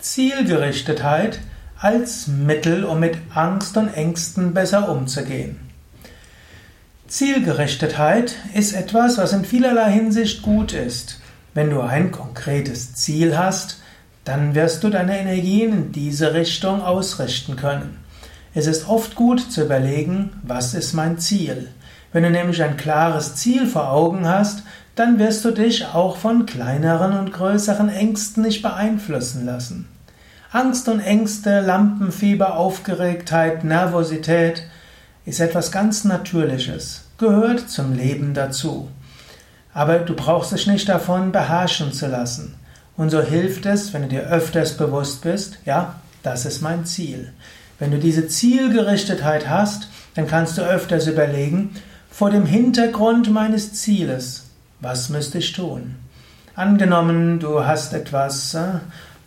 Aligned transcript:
Zielgerichtetheit 0.00 1.40
als 1.78 2.26
Mittel, 2.26 2.84
um 2.84 3.00
mit 3.00 3.16
Angst 3.34 3.76
und 3.76 3.88
Ängsten 3.88 4.54
besser 4.54 4.88
umzugehen. 4.88 5.58
Zielgerichtetheit 7.06 8.36
ist 8.54 8.72
etwas, 8.72 9.18
was 9.18 9.32
in 9.32 9.44
vielerlei 9.44 9.90
Hinsicht 9.90 10.42
gut 10.42 10.72
ist. 10.72 11.20
Wenn 11.54 11.70
du 11.70 11.80
ein 11.80 12.12
konkretes 12.12 12.94
Ziel 12.94 13.36
hast, 13.36 13.78
dann 14.24 14.54
wirst 14.54 14.84
du 14.84 14.90
deine 14.90 15.18
Energien 15.18 15.72
in 15.72 15.92
diese 15.92 16.34
Richtung 16.34 16.82
ausrichten 16.82 17.56
können. 17.56 17.98
Es 18.54 18.66
ist 18.66 18.88
oft 18.88 19.14
gut 19.14 19.52
zu 19.52 19.64
überlegen, 19.64 20.30
was 20.42 20.74
ist 20.74 20.92
mein 20.92 21.18
Ziel. 21.18 21.68
Wenn 22.12 22.24
du 22.24 22.30
nämlich 22.30 22.62
ein 22.62 22.76
klares 22.76 23.36
Ziel 23.36 23.66
vor 23.66 23.90
Augen 23.90 24.28
hast, 24.28 24.64
dann 24.96 25.18
wirst 25.18 25.44
du 25.44 25.52
dich 25.52 25.86
auch 25.86 26.16
von 26.16 26.44
kleineren 26.44 27.16
und 27.18 27.32
größeren 27.32 27.88
Ängsten 27.88 28.42
nicht 28.42 28.62
beeinflussen 28.62 29.46
lassen. 29.46 29.88
Angst 30.52 30.88
und 30.88 31.00
Ängste, 31.00 31.60
Lampenfieber, 31.60 32.56
Aufgeregtheit, 32.56 33.62
Nervosität 33.62 34.64
ist 35.24 35.38
etwas 35.38 35.70
ganz 35.70 36.04
Natürliches, 36.04 37.04
gehört 37.18 37.70
zum 37.70 37.94
Leben 37.94 38.34
dazu. 38.34 38.88
Aber 39.72 40.00
du 40.00 40.14
brauchst 40.14 40.50
dich 40.50 40.66
nicht 40.66 40.88
davon 40.88 41.30
beherrschen 41.30 41.92
zu 41.92 42.08
lassen. 42.08 42.56
Und 42.96 43.10
so 43.10 43.22
hilft 43.22 43.66
es, 43.66 43.94
wenn 43.94 44.02
du 44.02 44.08
dir 44.08 44.22
öfters 44.22 44.76
bewusst 44.76 45.22
bist, 45.22 45.58
ja, 45.64 45.94
das 46.24 46.44
ist 46.44 46.60
mein 46.60 46.84
Ziel. 46.84 47.32
Wenn 47.78 47.92
du 47.92 47.98
diese 47.98 48.26
Zielgerichtetheit 48.26 49.48
hast, 49.48 49.88
dann 50.16 50.26
kannst 50.26 50.58
du 50.58 50.62
öfters 50.62 51.06
überlegen, 51.06 51.76
vor 52.20 52.28
dem 52.28 52.44
Hintergrund 52.44 53.32
meines 53.32 53.72
Zieles, 53.72 54.50
was 54.80 55.08
müsste 55.08 55.38
ich 55.38 55.54
tun? 55.54 55.94
Angenommen, 56.54 57.40
du 57.40 57.64
hast 57.64 57.94
etwas, 57.94 58.52
äh, 58.52 58.80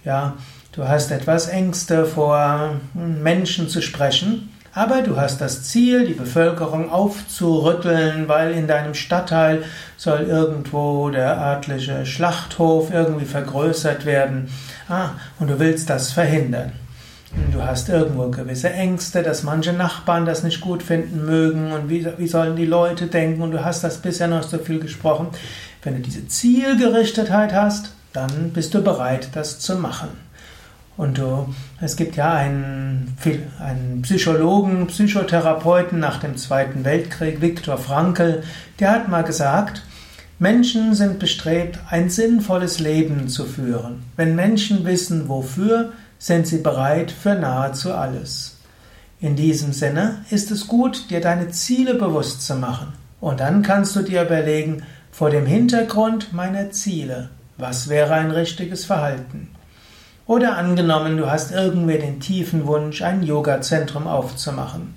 ja, 0.06 0.36
du 0.74 0.88
hast 0.88 1.10
etwas 1.10 1.48
Ängste 1.48 2.06
vor 2.06 2.76
hm, 2.94 3.24
Menschen 3.24 3.68
zu 3.68 3.82
sprechen, 3.82 4.52
aber 4.76 5.02
du 5.02 5.18
hast 5.18 5.42
das 5.42 5.64
Ziel, 5.64 6.06
die 6.06 6.14
Bevölkerung 6.14 6.92
aufzurütteln, 6.92 8.28
weil 8.28 8.52
in 8.52 8.68
deinem 8.68 8.94
Stadtteil 8.94 9.64
soll 9.98 10.28
irgendwo 10.30 11.10
der 11.10 11.36
örtliche 11.36 12.06
Schlachthof 12.06 12.94
irgendwie 12.94 13.26
vergrößert 13.26 14.06
werden. 14.06 14.52
Ah, 14.88 15.14
und 15.40 15.50
du 15.50 15.58
willst 15.58 15.90
das 15.90 16.12
verhindern. 16.12 16.74
Du 17.52 17.64
hast 17.64 17.90
irgendwo 17.90 18.30
gewisse 18.30 18.70
Ängste, 18.72 19.24
dass 19.24 19.44
manche 19.44 19.74
Nachbarn 19.74 20.26
das 20.26 20.44
nicht 20.44 20.62
gut 20.62 20.84
finden 20.84 21.26
mögen 21.26 21.72
und 21.72 21.90
wie, 21.90 22.06
wie 22.18 22.28
sollen 22.28 22.56
die 22.56 22.66
Leute 22.66 23.08
denken 23.08 23.42
und 23.42 23.52
du 23.52 23.66
hast 23.66 23.84
das 23.84 23.98
bisher 23.98 24.28
noch 24.28 24.44
so 24.44 24.60
viel 24.60 24.80
gesprochen. 24.80 25.28
Wenn 25.82 25.96
du 25.96 26.02
diese 26.02 26.28
Zielgerichtetheit 26.28 27.54
hast, 27.54 27.94
dann 28.14 28.52
bist 28.52 28.74
du 28.74 28.84
bereit, 28.84 29.30
das 29.34 29.60
zu 29.60 29.76
machen. 29.76 30.10
Und 30.96 31.18
du, 31.18 31.52
es 31.82 31.96
gibt 31.96 32.16
ja 32.18 32.34
einen, 32.34 33.18
einen 33.60 34.04
Psychologen, 34.04 34.86
Psychotherapeuten 34.88 36.00
nach 36.00 36.20
dem 36.20 36.38
Zweiten 36.38 36.86
Weltkrieg, 36.86 37.42
Viktor 37.42 37.80
Frankl, 37.80 38.44
der 38.80 38.92
hat 38.92 39.08
mal 39.08 39.24
gesagt, 39.24 39.82
Menschen 40.38 40.94
sind 40.94 41.18
bestrebt, 41.18 41.80
ein 41.90 42.10
sinnvolles 42.10 42.80
Leben 42.80 43.28
zu 43.28 43.46
führen. 43.46 44.04
Wenn 44.18 44.36
Menschen 44.36 44.86
wissen, 44.86 45.30
wofür, 45.30 45.94
sind 46.24 46.48
sie 46.48 46.60
bereit 46.60 47.12
für 47.12 47.36
nahezu 47.36 47.94
alles. 47.94 48.56
In 49.20 49.36
diesem 49.36 49.74
Sinne 49.74 50.24
ist 50.30 50.52
es 50.52 50.68
gut, 50.68 51.10
dir 51.10 51.20
deine 51.20 51.50
Ziele 51.50 51.96
bewusst 51.96 52.46
zu 52.48 52.56
machen. 52.56 52.94
Und 53.20 53.42
dann 53.42 53.62
kannst 53.62 53.94
du 53.98 54.04
dir 54.04 54.22
überlegen, 54.22 54.84
vor 55.12 55.32
dem 55.32 55.46
Hintergrund 55.46 56.32
meiner 56.32 56.72
Ziele, 56.72 57.30
was 57.58 57.90
wäre 57.90 58.14
ein 58.14 58.32
richtiges 58.32 58.86
Verhalten? 58.86 59.50
Oder 60.26 60.56
angenommen, 60.56 61.18
du 61.18 61.30
hast 61.30 61.52
irgendwie 61.52 61.98
den 61.98 62.22
tiefen 62.22 62.68
Wunsch, 62.68 63.02
ein 63.02 63.24
Yoga-Zentrum 63.24 64.08
aufzumachen. 64.08 64.96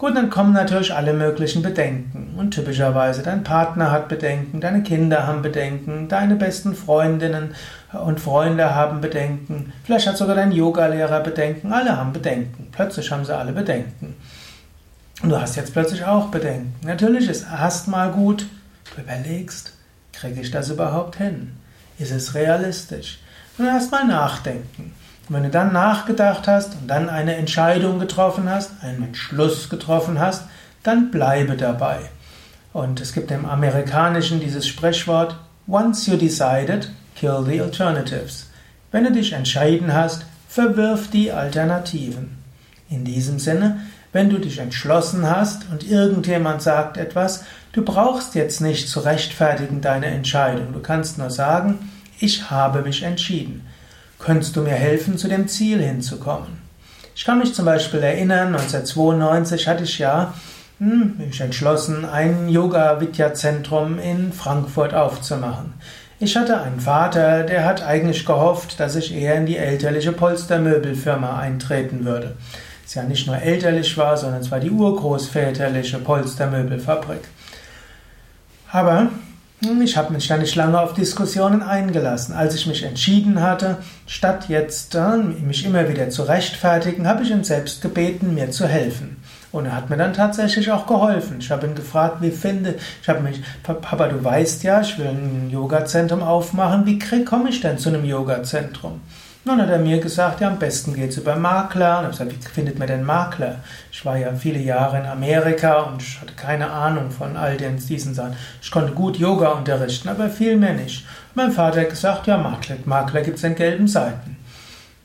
Gut, 0.00 0.16
dann 0.16 0.30
kommen 0.30 0.54
natürlich 0.54 0.94
alle 0.94 1.12
möglichen 1.12 1.60
Bedenken. 1.60 2.32
Und 2.38 2.52
typischerweise 2.52 3.22
dein 3.22 3.44
Partner 3.44 3.90
hat 3.90 4.08
Bedenken, 4.08 4.58
deine 4.58 4.82
Kinder 4.82 5.26
haben 5.26 5.42
Bedenken, 5.42 6.08
deine 6.08 6.36
besten 6.36 6.74
Freundinnen 6.74 7.54
und 7.92 8.18
Freunde 8.18 8.74
haben 8.74 9.02
Bedenken. 9.02 9.74
Vielleicht 9.84 10.06
hat 10.06 10.16
sogar 10.16 10.36
dein 10.36 10.52
Yogalehrer 10.52 11.20
Bedenken. 11.20 11.70
Alle 11.74 11.98
haben 11.98 12.14
Bedenken. 12.14 12.68
Plötzlich 12.72 13.12
haben 13.12 13.26
sie 13.26 13.36
alle 13.36 13.52
Bedenken. 13.52 14.16
Und 15.22 15.28
du 15.28 15.38
hast 15.38 15.56
jetzt 15.56 15.74
plötzlich 15.74 16.02
auch 16.02 16.28
Bedenken. 16.28 16.72
Natürlich 16.82 17.28
ist 17.28 17.42
erstmal 17.42 18.10
gut, 18.10 18.46
du 18.94 19.02
überlegst, 19.02 19.74
kriege 20.14 20.40
ich 20.40 20.50
das 20.50 20.70
überhaupt 20.70 21.16
hin? 21.16 21.58
Ist 21.98 22.10
es 22.10 22.34
realistisch? 22.34 23.18
Und 23.58 23.66
erstmal 23.66 24.06
nachdenken. 24.06 24.94
Und 25.30 25.36
wenn 25.36 25.44
du 25.44 25.50
dann 25.50 25.72
nachgedacht 25.72 26.48
hast 26.48 26.74
und 26.74 26.88
dann 26.88 27.08
eine 27.08 27.36
Entscheidung 27.36 28.00
getroffen 28.00 28.50
hast, 28.50 28.72
einen 28.82 29.04
Entschluss 29.04 29.68
getroffen 29.68 30.18
hast, 30.18 30.42
dann 30.82 31.12
bleibe 31.12 31.56
dabei. 31.56 32.00
Und 32.72 33.00
es 33.00 33.12
gibt 33.12 33.30
im 33.30 33.46
Amerikanischen 33.46 34.40
dieses 34.40 34.66
Sprichwort, 34.66 35.36
once 35.68 36.08
you 36.08 36.16
decided, 36.16 36.90
kill 37.14 37.44
the 37.46 37.60
alternatives. 37.60 38.50
Wenn 38.90 39.04
du 39.04 39.12
dich 39.12 39.32
entschieden 39.32 39.94
hast, 39.94 40.26
verwirf 40.48 41.10
die 41.10 41.30
Alternativen. 41.30 42.36
In 42.88 43.04
diesem 43.04 43.38
Sinne, 43.38 43.82
wenn 44.12 44.30
du 44.30 44.38
dich 44.38 44.58
entschlossen 44.58 45.30
hast 45.30 45.70
und 45.70 45.88
irgendjemand 45.88 46.60
sagt 46.60 46.96
etwas, 46.96 47.44
du 47.70 47.84
brauchst 47.84 48.34
jetzt 48.34 48.60
nicht 48.60 48.88
zu 48.88 48.98
rechtfertigen 48.98 49.80
deine 49.80 50.06
Entscheidung. 50.06 50.72
Du 50.72 50.80
kannst 50.80 51.18
nur 51.18 51.30
sagen, 51.30 51.78
ich 52.18 52.50
habe 52.50 52.82
mich 52.82 53.04
entschieden. 53.04 53.64
Könntest 54.20 54.54
du 54.54 54.60
mir 54.60 54.74
helfen, 54.74 55.16
zu 55.16 55.28
dem 55.28 55.48
Ziel 55.48 55.80
hinzukommen? 55.80 56.60
Ich 57.14 57.24
kann 57.24 57.38
mich 57.38 57.54
zum 57.54 57.64
Beispiel 57.64 58.00
erinnern, 58.00 58.48
1992 58.48 59.66
hatte 59.66 59.84
ich 59.84 59.98
ja 59.98 60.34
hm, 60.78 61.14
mich 61.18 61.40
entschlossen, 61.40 62.04
ein 62.04 62.48
Yoga-Vidya-Zentrum 62.48 63.98
in 63.98 64.32
Frankfurt 64.32 64.94
aufzumachen. 64.94 65.74
Ich 66.18 66.36
hatte 66.36 66.60
einen 66.60 66.80
Vater, 66.80 67.44
der 67.44 67.64
hat 67.64 67.82
eigentlich 67.82 68.26
gehofft, 68.26 68.78
dass 68.78 68.94
ich 68.94 69.14
eher 69.14 69.36
in 69.36 69.46
die 69.46 69.56
elterliche 69.56 70.12
Polstermöbelfirma 70.12 71.38
eintreten 71.38 72.04
würde. 72.04 72.36
Es 72.86 72.94
ja 72.94 73.04
nicht 73.04 73.26
nur 73.26 73.38
elterlich 73.38 73.96
war, 73.96 74.18
sondern 74.18 74.42
es 74.42 74.50
war 74.50 74.60
die 74.60 74.70
urgroßväterliche 74.70 75.98
Polstermöbelfabrik. 75.98 77.22
Aber 78.70 79.08
ich 79.62 79.96
habe 79.96 80.12
mich 80.14 80.26
da 80.26 80.38
nicht 80.38 80.56
lange 80.56 80.80
auf 80.80 80.94
Diskussionen 80.94 81.62
eingelassen. 81.62 82.34
Als 82.34 82.54
ich 82.54 82.66
mich 82.66 82.82
entschieden 82.82 83.42
hatte, 83.42 83.76
statt 84.06 84.46
jetzt 84.48 84.94
äh, 84.94 85.16
mich 85.16 85.66
immer 85.66 85.88
wieder 85.88 86.08
zu 86.08 86.22
rechtfertigen, 86.22 87.06
habe 87.06 87.24
ich 87.24 87.30
ihn 87.30 87.44
selbst 87.44 87.82
gebeten, 87.82 88.34
mir 88.34 88.50
zu 88.50 88.66
helfen. 88.66 89.22
Und 89.52 89.66
er 89.66 89.76
hat 89.76 89.90
mir 89.90 89.98
dann 89.98 90.14
tatsächlich 90.14 90.70
auch 90.70 90.86
geholfen. 90.86 91.38
Ich 91.40 91.50
habe 91.50 91.66
ihn 91.66 91.74
gefragt, 91.74 92.18
wie 92.22 92.30
finde, 92.30 92.76
ich 93.02 93.08
habe 93.08 93.20
mich, 93.20 93.42
Papa, 93.62 94.08
du 94.08 94.22
weißt 94.24 94.62
ja, 94.62 94.80
ich 94.80 94.96
will 94.98 95.08
ein 95.08 95.50
Yoga-Zentrum 95.50 96.22
aufmachen. 96.22 96.86
Wie 96.86 96.98
komme 97.24 97.50
ich 97.50 97.60
denn 97.60 97.76
zu 97.76 97.90
einem 97.90 98.04
Yoga-Zentrum? 98.04 99.00
Nun 99.42 99.60
hat 99.60 99.70
er 99.70 99.78
mir 99.78 99.98
gesagt, 100.00 100.42
ja, 100.42 100.48
am 100.48 100.58
besten 100.58 100.92
geht 100.92 101.10
es 101.10 101.16
über 101.16 101.34
Makler. 101.34 102.00
Und 102.00 102.10
ich 102.12 102.20
habe 102.20 102.28
gesagt, 102.28 102.48
wie 102.50 102.54
findet 102.54 102.78
man 102.78 102.88
denn 102.88 103.02
Makler? 103.02 103.56
Ich 103.90 104.04
war 104.04 104.18
ja 104.18 104.34
viele 104.34 104.58
Jahre 104.58 104.98
in 104.98 105.06
Amerika 105.06 105.80
und 105.80 106.02
ich 106.02 106.20
hatte 106.20 106.34
keine 106.34 106.70
Ahnung 106.70 107.10
von 107.10 107.38
all 107.38 107.56
den, 107.56 107.78
diesen 107.78 108.12
Sachen. 108.12 108.36
Ich 108.60 108.70
konnte 108.70 108.92
gut 108.92 109.16
Yoga 109.16 109.48
unterrichten, 109.52 110.10
aber 110.10 110.28
viel 110.28 110.56
mehr 110.56 110.74
nicht. 110.74 111.06
mein 111.34 111.52
Vater 111.52 111.80
hat 111.80 111.90
gesagt, 111.90 112.26
ja, 112.26 112.36
Makler, 112.36 112.76
Makler 112.84 113.22
gibt 113.22 113.38
es 113.38 113.44
in 113.44 113.54
gelben 113.54 113.88
Seiten. 113.88 114.36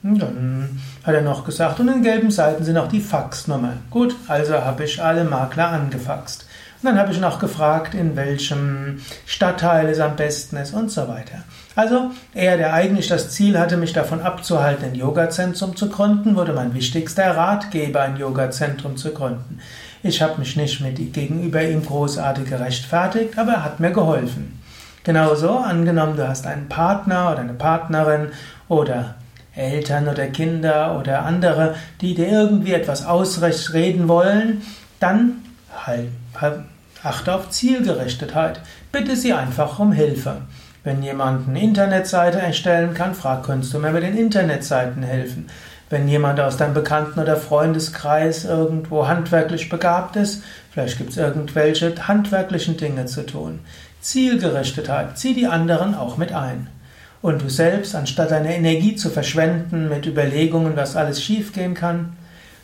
Und 0.03 0.19
dann 0.19 0.81
hat 1.03 1.15
er 1.15 1.21
noch 1.21 1.45
gesagt, 1.45 1.79
und 1.79 1.87
in 1.87 2.03
gelben 2.03 2.29
Seiten 2.29 2.63
sind 2.63 2.77
auch 2.77 2.89
die 2.89 2.99
Faxnummern. 2.99 3.83
Gut, 3.89 4.15
also 4.27 4.53
habe 4.53 4.83
ich 4.83 5.01
alle 5.01 5.23
Makler 5.23 5.69
angefaxt. 5.69 6.45
Dann 6.85 6.99
habe 6.99 7.11
ich 7.11 7.19
noch 7.19 7.39
gefragt, 7.39 7.95
in 7.95 8.15
welchem 8.15 9.01
Stadtteil 9.25 9.89
es 9.89 9.99
am 9.99 10.15
besten 10.15 10.57
ist 10.57 10.73
und 10.73 10.91
so 10.91 11.07
weiter. 11.07 11.43
Also 11.75 12.11
er, 12.33 12.57
der 12.57 12.73
eigentlich 12.73 13.07
das 13.07 13.31
Ziel 13.31 13.59
hatte, 13.59 13.75
mich 13.75 13.91
davon 13.91 14.21
abzuhalten, 14.21 14.85
ein 14.85 14.95
Yogazentrum 14.95 15.75
zu 15.75 15.89
gründen, 15.89 16.35
wurde 16.35 16.53
mein 16.53 16.73
wichtigster 16.73 17.35
Ratgeber, 17.35 18.01
ein 18.01 18.17
Yogazentrum 18.17 18.97
zu 18.97 19.13
gründen. 19.13 19.59
Ich 20.03 20.21
habe 20.21 20.37
mich 20.37 20.55
nicht 20.55 20.79
mit 20.81 21.13
gegenüber 21.13 21.63
ihm 21.63 21.83
großartig 21.83 22.47
gerechtfertigt, 22.47 23.37
aber 23.37 23.53
er 23.53 23.63
hat 23.65 23.79
mir 23.79 23.91
geholfen. 23.91 24.61
Genauso, 25.03 25.57
angenommen, 25.57 26.15
du 26.15 26.27
hast 26.27 26.45
einen 26.45 26.69
Partner 26.69 27.31
oder 27.31 27.41
eine 27.41 27.53
Partnerin 27.53 28.29
oder 28.69 29.15
Eltern 29.55 30.07
oder 30.07 30.27
Kinder 30.27 30.99
oder 30.99 31.23
andere, 31.23 31.75
die 32.01 32.13
dir 32.13 32.27
irgendwie 32.27 32.73
etwas 32.73 33.05
ausreden 33.05 34.07
wollen, 34.07 34.61
dann 34.99 35.43
halt, 35.85 36.09
Achte 37.05 37.35
auf 37.35 37.51
Zielgerichtetheit. 37.51 38.61
Bitte 38.91 39.15
sie 39.15 39.31
einfach 39.31 39.77
um 39.77 39.91
Hilfe. 39.91 40.37
Wenn 40.83 41.03
jemand 41.03 41.47
eine 41.47 41.61
Internetseite 41.61 42.39
erstellen 42.39 42.95
kann, 42.95 43.13
frag, 43.13 43.43
könntest 43.43 43.75
du 43.75 43.79
mir 43.79 43.91
mit 43.91 44.01
den 44.01 44.17
Internetseiten 44.17 45.03
helfen? 45.03 45.45
Wenn 45.91 46.07
jemand 46.07 46.39
aus 46.39 46.57
deinem 46.57 46.73
Bekannten- 46.73 47.19
oder 47.19 47.37
Freundeskreis 47.37 48.45
irgendwo 48.45 49.07
handwerklich 49.07 49.69
begabt 49.69 50.15
ist, 50.15 50.43
vielleicht 50.71 50.97
gibt 50.97 51.11
es 51.11 51.17
irgendwelche 51.17 51.93
handwerklichen 52.07 52.75
Dinge 52.75 53.05
zu 53.05 53.23
tun. 53.23 53.59
Zielgerichtetheit, 54.01 55.15
zieh 55.15 55.35
die 55.35 55.45
anderen 55.45 55.93
auch 55.93 56.17
mit 56.17 56.31
ein. 56.33 56.69
Und 57.21 57.43
du 57.43 57.49
selbst, 57.49 57.93
anstatt 57.93 58.31
deine 58.31 58.55
Energie 58.55 58.95
zu 58.95 59.11
verschwenden 59.11 59.89
mit 59.89 60.07
Überlegungen, 60.07 60.75
was 60.75 60.95
alles 60.95 61.21
schiefgehen 61.21 61.75
kann, 61.75 62.17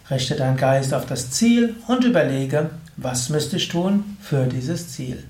richte 0.10 0.36
deinen 0.36 0.58
Geist 0.58 0.96
auf 0.96 1.06
das 1.06 1.30
Ziel 1.30 1.76
und 1.88 2.04
überlege, 2.04 2.72
was 3.02 3.30
müsste 3.30 3.58
ich 3.58 3.68
tun 3.68 4.18
für 4.22 4.46
dieses 4.46 4.90
Ziel. 4.90 5.24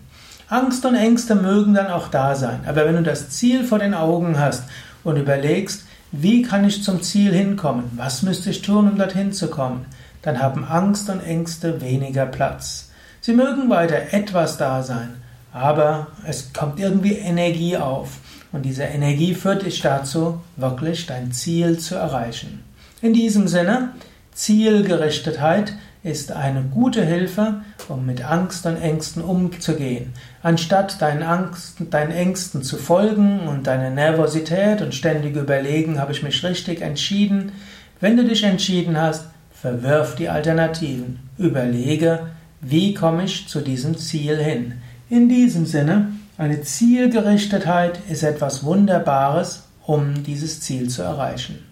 Angst 0.49 0.85
und 0.85 0.95
Ängste 0.95 1.35
mögen 1.35 1.73
dann 1.73 1.87
auch 1.87 2.09
da 2.09 2.35
sein, 2.35 2.61
aber 2.65 2.85
wenn 2.85 2.97
du 2.97 3.03
das 3.03 3.29
Ziel 3.29 3.63
vor 3.63 3.79
den 3.79 3.93
Augen 3.93 4.37
hast 4.37 4.63
und 5.03 5.15
überlegst, 5.15 5.85
wie 6.11 6.41
kann 6.41 6.65
ich 6.65 6.83
zum 6.83 7.01
Ziel 7.01 7.31
hinkommen, 7.31 7.85
was 7.95 8.21
müsste 8.21 8.49
ich 8.49 8.61
tun, 8.61 8.89
um 8.89 8.97
dorthin 8.97 9.31
zu 9.31 9.47
kommen, 9.47 9.85
dann 10.21 10.41
haben 10.41 10.65
Angst 10.65 11.09
und 11.09 11.21
Ängste 11.21 11.79
weniger 11.79 12.25
Platz. 12.25 12.89
Sie 13.21 13.33
mögen 13.33 13.69
weiter 13.69 14.11
etwas 14.11 14.57
da 14.57 14.83
sein, 14.83 15.15
aber 15.53 16.07
es 16.27 16.51
kommt 16.51 16.79
irgendwie 16.79 17.13
Energie 17.13 17.77
auf 17.77 18.17
und 18.51 18.63
diese 18.63 18.83
Energie 18.83 19.33
führt 19.33 19.65
dich 19.65 19.81
dazu, 19.81 20.41
wirklich 20.57 21.05
dein 21.05 21.31
Ziel 21.31 21.79
zu 21.79 21.95
erreichen. 21.95 22.63
In 23.01 23.13
diesem 23.13 23.47
Sinne, 23.47 23.93
Zielgerichtetheit 24.33 25.73
ist 26.03 26.31
eine 26.31 26.63
gute 26.63 27.05
Hilfe, 27.05 27.61
um 27.87 28.05
mit 28.05 28.25
Angst 28.25 28.65
und 28.65 28.77
Ängsten 28.77 29.23
umzugehen. 29.23 30.13
Anstatt 30.41 31.01
deinen, 31.01 31.21
Angst, 31.21 31.75
deinen 31.91 32.11
Ängsten 32.11 32.63
zu 32.63 32.77
folgen 32.77 33.41
und 33.41 33.67
deine 33.67 33.91
Nervosität 33.91 34.81
und 34.81 34.95
ständig 34.95 35.35
überlegen, 35.35 35.99
habe 35.99 36.11
ich 36.11 36.23
mich 36.23 36.43
richtig 36.43 36.81
entschieden, 36.81 37.51
wenn 37.99 38.17
du 38.17 38.25
dich 38.25 38.43
entschieden 38.43 38.99
hast, 38.99 39.25
verwirf 39.53 40.15
die 40.15 40.29
Alternativen. 40.29 41.19
Überlege, 41.37 42.27
wie 42.61 42.95
komme 42.95 43.25
ich 43.25 43.47
zu 43.47 43.61
diesem 43.61 43.95
Ziel 43.95 44.37
hin. 44.37 44.73
In 45.07 45.29
diesem 45.29 45.67
Sinne, 45.67 46.13
eine 46.37 46.61
Zielgerichtetheit 46.61 47.99
ist 48.09 48.23
etwas 48.23 48.63
Wunderbares, 48.63 49.65
um 49.85 50.23
dieses 50.23 50.61
Ziel 50.61 50.89
zu 50.89 51.03
erreichen. 51.03 51.70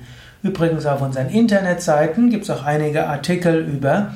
Übrigens 0.45 0.87
auf 0.87 1.03
unseren 1.03 1.29
Internetseiten 1.29 2.31
gibt 2.31 2.45
es 2.45 2.51
auch 2.51 2.63
einige 2.63 3.09
Artikel 3.09 3.59
über 3.59 4.15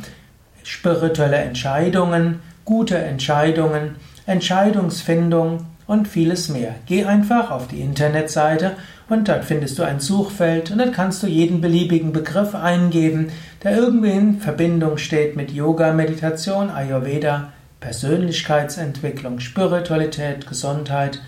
spirituelle 0.62 1.38
Entscheidungen, 1.38 2.38
gute 2.64 2.99
Entscheidungen, 2.99 3.97
Entscheidungsfindung 4.26 5.67
und 5.88 6.06
vieles 6.06 6.49
mehr. 6.49 6.76
Geh 6.87 7.05
einfach 7.05 7.50
auf 7.50 7.67
die 7.67 7.81
Internetseite 7.81 8.76
und 9.12 9.29
dort 9.29 9.44
findest 9.44 9.79
du 9.79 9.82
ein 9.82 10.00
Suchfeld 10.00 10.70
und 10.70 10.79
dort 10.79 10.94
kannst 10.94 11.23
du 11.23 11.26
jeden 11.26 11.61
beliebigen 11.61 12.14
Begriff 12.14 12.55
eingeben, 12.55 13.31
der 13.62 13.76
irgendwie 13.76 14.11
in 14.11 14.41
Verbindung 14.41 14.97
steht 14.97 15.37
mit 15.37 15.50
Yoga, 15.50 15.93
Meditation, 15.93 16.70
Ayurveda, 16.70 17.53
Persönlichkeitsentwicklung, 17.81 19.38
Spiritualität, 19.41 20.47
Gesundheit 20.47 21.20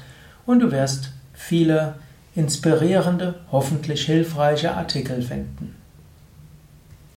und 0.47 0.61
du 0.61 0.73
wirst 0.73 1.11
viele 1.35 1.97
inspirierende, 2.35 3.35
hoffentlich 3.53 4.07
hilfreiche 4.07 4.73
Artikel 4.73 5.21
finden. 5.21 5.77